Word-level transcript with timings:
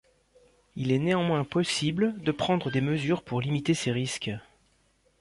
Il 0.75 0.91
est 0.91 0.97
néanmoins 0.97 1.43
possible 1.43 2.19
de 2.23 2.31
prendre 2.31 2.71
des 2.71 2.81
mesures 2.81 3.21
pour 3.21 3.39
limiter 3.39 3.75
ces 3.75 3.91
risques. 3.91 4.31